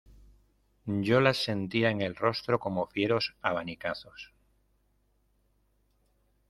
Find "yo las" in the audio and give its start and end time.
0.87-1.37